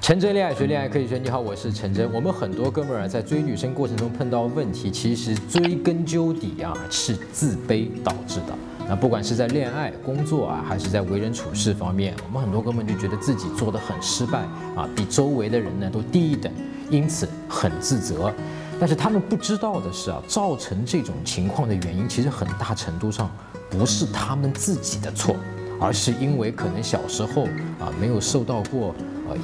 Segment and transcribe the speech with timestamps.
[0.00, 1.18] 陈真恋爱学，恋爱科学。
[1.18, 2.10] 你好，我是陈真。
[2.10, 8.54] 我们很多哥们儿在追女生过程中碰到问题，其实追根究底啊，是自卑导致的。
[8.88, 14.38] 那不管是在恋爱、工作啊，还是在为人处事方面，我们很多哥们就觉得自己做得很失败
[14.74, 16.50] 啊，比周围的人呢都低一等，
[16.88, 18.32] 因此很自责。
[18.80, 23.30] 但是他们不知道的是啊，造成这种情况的原因，其实很大程度上
[23.68, 25.36] 不是他们自己的错，
[25.78, 27.44] 而是因为可能小时候
[27.78, 28.94] 啊没有受到过。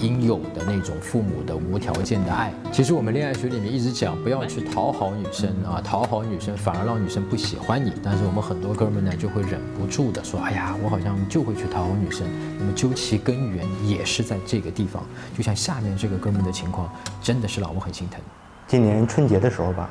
[0.00, 7.92] 应有的那种父母的无条件的爱，其实我们恋爱学里面一直讲，不要去讨好女生啊，讨好女生反而让女生不喜欢你。
[8.02, 12.26] 但是我们很多哥们呢，就会忍不住的说，哎呀，我好像就会去讨好女生。
[12.58, 15.02] 那么究其根源，也是在这个地方。
[15.36, 16.90] 就像下面这个哥们的情况，
[17.22, 18.20] 真的是让我很心疼。
[18.66, 19.88] 今年春节的时候吧，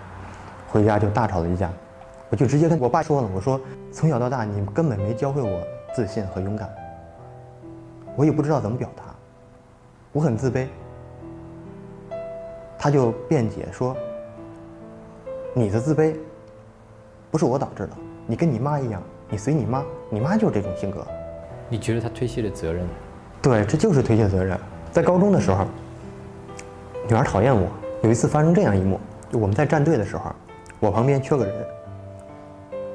[0.68, 1.72] 回家就大吵了一架，
[2.30, 3.60] 我就直接跟我爸说了，我说
[3.92, 5.62] 从小到大你根本没教会我
[5.96, 6.70] 自信和勇敢，
[8.18, 9.05] 我也不知道怎么表达。
[10.16, 10.66] 我很自卑，
[12.80, 13.94] 他就辩解说
[15.54, 16.16] ：“你的自卑
[17.30, 17.90] 不是我导致的，
[18.26, 21.06] 你跟你妈一样，你随你妈，你妈就是这种性格。”
[21.68, 22.88] 你觉得他推卸了责任？
[23.42, 24.58] 对，这就是推卸责任。
[24.90, 25.66] 在高中的时候，
[27.10, 27.68] 女孩讨厌我。
[28.02, 28.98] 有一次发生这样一幕，
[29.30, 30.34] 就我们在站队的时候，
[30.80, 31.66] 我旁边缺个人，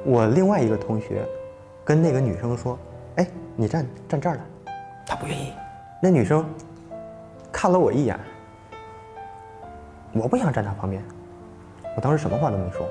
[0.03, 1.23] 我另外一个同学
[1.85, 2.79] 跟那个女生说
[3.17, 4.41] ：“哎，你站站这儿来。”
[5.05, 5.53] 她不愿意。
[6.01, 6.43] 那女生。
[7.61, 8.19] 看了我一眼，
[10.13, 10.99] 我不想站他旁边，
[11.95, 12.89] 我当时什么话都没说。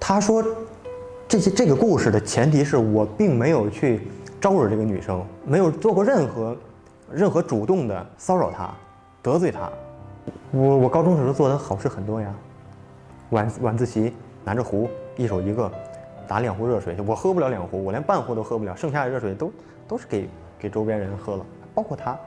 [0.00, 0.42] 他说
[1.28, 4.08] ：“这些这个故事的前提是我并没有去
[4.40, 6.56] 招惹这个女生，没有做过任何
[7.12, 8.72] 任何主动的骚扰她、
[9.20, 9.70] 得罪她。
[10.50, 12.34] 我我高中时候做的好事很多呀，
[13.28, 14.88] 晚晚自习拿着壶，
[15.18, 15.70] 一手一个，
[16.26, 19.52] 打两壶热水，我喝不了两壶，我连半壶都喝不了，剩下的热水都
[19.86, 20.26] 都是给
[20.58, 21.44] 给周边人喝了，
[21.74, 22.18] 包括他。”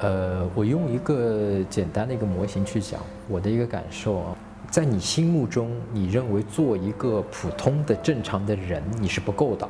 [0.00, 4.36] 呃，我用一个简单的一个模型去讲我的一个感受啊，
[4.70, 9.68] 在你心目中，你认为做一个普通的正常的人你是不够的，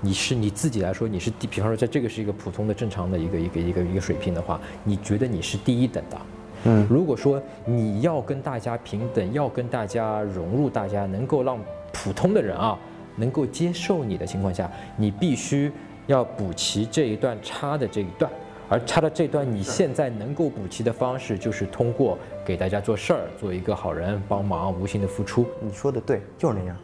[0.00, 6.16] 你是你自己来说你是第，比方说在这个是一个普通的正常的一个一个一个一个水平的话，你觉得你是第一等的，
[6.64, 11.58] 嗯，如果说你要跟大家平等，要跟大家融入大家，能够让
[11.92, 12.78] 普通的人啊
[13.16, 15.70] 能够接受你的情况下，你必须
[16.06, 18.30] 要补齐这一段差的这一段。
[18.72, 25.44] 而差的这段，你现在能够补齐的方式，就是通过给大家做事儿，做一个好人，帮忙，无形的付出。
[25.60, 26.74] 你说的对，就是那样，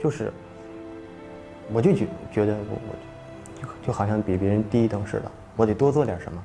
[0.00, 0.32] 就是，
[1.72, 6.40] 我就觉觉得我我，就就好像比别人低一等似的，我得多做点什么。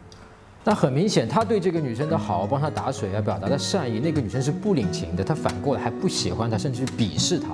[0.63, 7.50] 那很明显，他对这个女生的好，帮她打水啊，表达的善意，那个女生是不领情的，她反过来还不喜欢她，甚至鄙视她。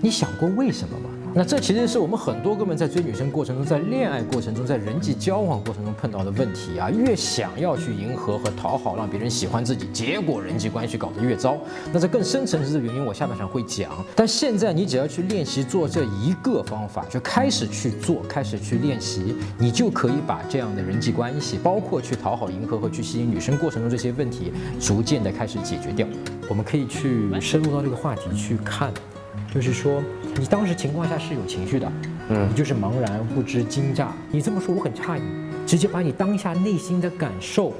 [0.00, 1.10] 你想过为什么吗？
[1.38, 6.88] 那这其实是我们很多哥们在追女生过程中，在恋爱过程中，在人际交往过程中碰到的问题啊。
[6.88, 11.58] 越想要去迎合和讨好，让别人喜欢自己，结果人际关系搞得越糟。
[11.92, 14.02] 那这更深层次的原因，我下半场会讲。
[14.14, 26.08] 但现在你只要去练习做这一个方法，就开始去做，开始去练习，你就可以把这样的人际关系，包括去讨好、迎合和去吸引女生过程中这些问题，逐渐的开始解决掉。
[26.48, 28.90] 我们可以去深入到这个话题去看。
[29.54, 30.02] 就是说，
[30.38, 31.90] 你当时情况下是有情绪的，
[32.28, 34.12] 嗯，你就是茫然不知惊乍。
[34.30, 35.22] 你这么说我很诧异，
[35.66, 37.72] 直接把你当下内心的感受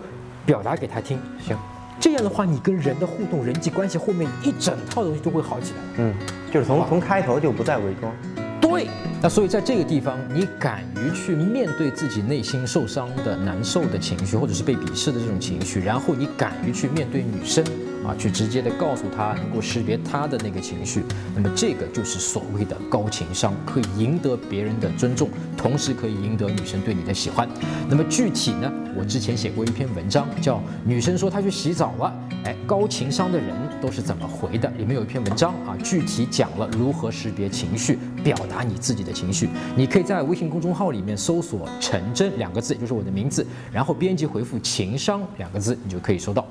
[0.46, 1.18] 表达给他听。
[1.38, 1.56] 行，
[2.00, 5.78] 这样的话，你跟人的互动、人际关系后面一整套东西都会好起来。
[5.98, 6.14] 嗯，
[6.52, 8.12] 就是从从开头就不再伪装。
[8.58, 8.88] 对，
[9.22, 17.64] 那所以在这个地方，你敢于去面对自己内心受伤的、难受的情绪，或者是被鄙视的这种情绪，然后你敢于去面对女生。
[18.06, 21.02] 啊，去直接的告诉他，能够识别他的那个情绪，
[21.34, 27.48] 那么这个就是所谓的高情商，可以赢得别人的尊重，同时可以赢得女生对你的喜欢。
[27.88, 32.14] 那么具体呢，我之前写过一篇文章，叫《女生说她去洗澡了》，
[32.46, 33.48] 哎，高情商的人
[33.80, 34.68] 都是怎么回的？
[34.78, 39.48] 里面有一篇文章啊，具体讲了如何识别情绪，表达你自己的情绪。
[39.76, 46.46] 你可以在微信公众号里面搜索“陈真”两个字，就是我的名字，然后编辑回复“情商”两个字，你就可以收到。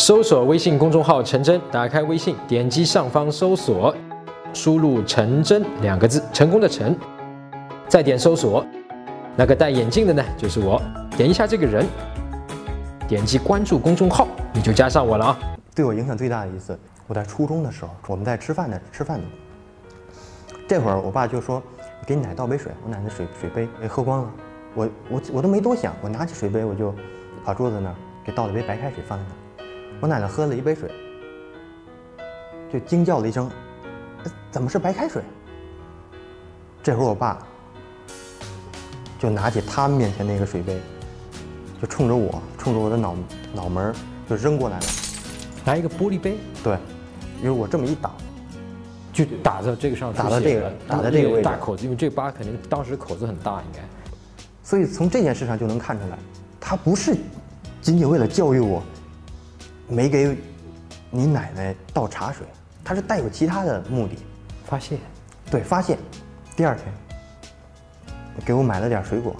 [0.00, 3.94] 搜索微信公众号“陈真”，打开微信，点击上方搜索，
[4.54, 6.98] 输入“陈真”两个字，成功的“陈”，
[7.86, 8.64] 再点搜索，
[9.36, 10.80] 那个戴眼镜的呢，就是我。
[11.18, 11.86] 点一下这个人，
[13.06, 15.38] 点击关注公众号，你就加上我了啊。
[15.74, 19.24] 对我影响最大的一次，我在初中的时候，我们在吃饭呢，吃饭呢。
[20.66, 21.62] 这会儿我爸就说
[22.06, 24.30] ：“给你奶倒杯水。”我奶奶水水杯给喝光了，
[24.74, 26.90] 我我我都没多想，我拿起水杯我就
[27.44, 27.94] 跑桌子那儿
[28.24, 29.36] 给倒了杯白开水放在那儿。
[30.00, 30.90] 我奶奶喝了一杯水，
[32.72, 33.50] 就惊叫了一声
[34.50, 35.22] ：“怎么是白开水？”
[36.82, 37.38] 这会儿我爸
[39.18, 40.80] 就拿起他们面前那个水杯，
[41.82, 43.14] 就冲着我，冲着我的脑
[43.52, 43.94] 脑门
[44.26, 44.84] 就扔过来了。
[45.66, 46.78] 拿一个玻璃杯，对，
[47.42, 48.10] 因为我这么一挡，
[49.12, 53.80] 就打到这个上，打到这个打到这个位置大口子，因为这个疤肯定当时口子很大，应该。
[54.62, 56.18] 所以从这件事上就能看出来，
[56.58, 57.14] 他不是
[57.82, 58.82] 仅仅为了教育我，
[59.90, 60.38] 没给
[61.10, 62.46] 你奶奶倒茶水，
[62.84, 64.16] 他是带有其他的目的。
[64.64, 64.96] 发泄，
[65.50, 65.98] 对，发泄
[66.54, 66.86] 第二天
[68.44, 69.34] 给我买了点水果，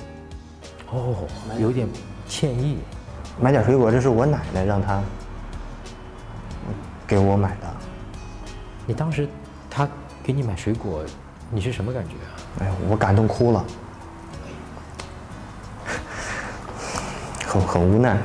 [0.91, 1.89] 哦，有点
[2.29, 2.79] 歉意。
[3.41, 5.01] 买点水果，这是我奶奶让他
[7.07, 7.77] 给我买的。
[8.87, 9.29] 你当时
[9.71, 9.89] 他
[10.23, 11.05] 给你买水果，
[11.49, 12.31] 你是什么感觉啊？
[12.59, 13.65] 哎呀，我感动哭了，
[17.47, 18.19] 很很无奈。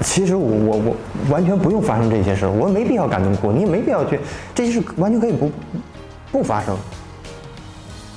[0.00, 0.96] 其实我我我
[1.30, 4.18] 完全不用发生这些事儿，我没必要感动哭，你也没必要去，
[4.54, 5.50] 这些事完全可以不
[6.30, 6.76] 不发生。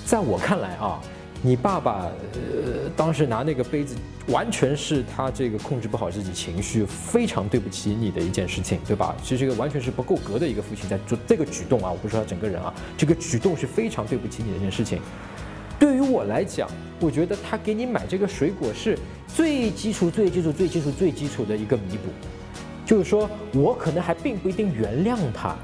[0.05, 0.99] 在我看来啊，
[1.41, 3.95] 你爸爸呃当时拿那个杯子，
[4.27, 9.15] 完全是他这个控制不好自己情绪，非常对不起你的一件事情，对吧？
[9.21, 14.99] 其实这个完全是不够格的一个父亲在做这个举动啊，我不是说他整个人啊，这个举动是非常对不起你的一件事情。
[15.79, 16.69] 对于我来讲，
[16.99, 22.09] 我觉得他给你买这个水果是最基础、最基础、最基础、最基础的一个弥补，
[22.85, 25.55] 就是说我可能还并不一定原谅他，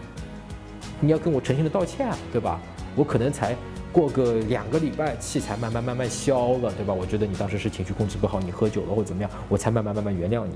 [0.99, 2.59] 你要跟我诚心的道歉，对吧？
[2.95, 3.55] 我可能才
[3.93, 6.93] 过个两个礼拜，气才慢慢慢慢消了，对吧？
[6.93, 10.55] 我觉得你当时是情绪控制不好，你喝酒了或怎么样，我才慢慢慢慢原谅你。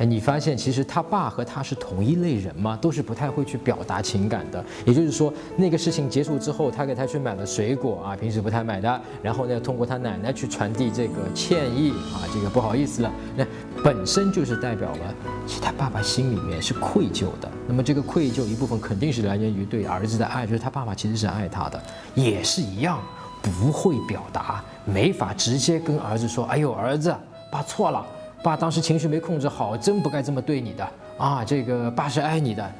[0.00, 2.74] 哎，你发现其实他爸和他是同一类人吗？
[2.80, 4.64] 都是不太会去表达情感的。
[4.86, 9.00] 也就是说，那个事情结束之后，他给他去买了水果啊，平时不太买的。
[9.22, 13.12] 然后呢，通过他奶奶去传递这个歉意啊，这个不好意思了。
[13.36, 13.46] 那
[13.84, 15.14] 本身就是代表了，
[15.46, 17.50] 其实他爸爸心里面是愧疚的。
[17.68, 21.78] 那么这个愧疚一部分肯定是来源于对儿子的爱，就是他爸爸其实是爱他的，
[22.14, 23.02] 也是一样
[23.42, 27.14] 不会表达，没法直接跟儿子说：“哎呦，儿子，
[27.52, 28.02] 爸错了。”
[28.42, 30.88] 爸当时情绪没控制好，真不该这么对你的
[31.18, 31.44] 啊！
[31.44, 32.72] 这个爸是爱你的，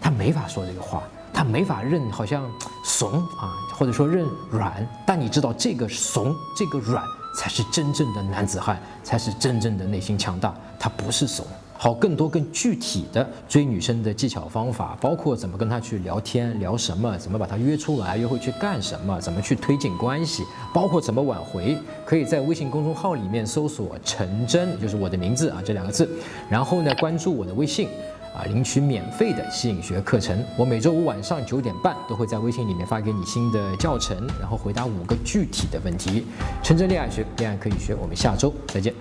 [0.00, 2.48] 他没法说这个话，他没法认好像
[2.84, 4.86] 怂啊，或者说认软。
[5.04, 7.04] 但你知道，这个怂，这个软，
[7.36, 10.54] 才是真正的男子汉，才是真正的内心强大。
[10.78, 11.44] 他不是怂。
[11.80, 20.42] 好，更多更具体的追女生的技巧方法，包括怎么跟她去聊天，聊什么，怎么把她约出来，约会去干什么，怎么去推进关系，
[20.74, 26.10] 包括怎么挽回，可以在微信公众号里面搜索“陈真”，就是我的名字啊这两个字，
[26.50, 27.88] 然后呢关注我的微信，
[28.34, 30.44] 啊领取免费的吸引学课程。
[30.56, 36.26] 我每周五晚上九点半都会在微信里面发给你新的教程，然后回答五个具体的问题。
[36.60, 37.94] 陈真恋爱学，恋爱可以学。
[37.94, 38.92] 我们下周再见。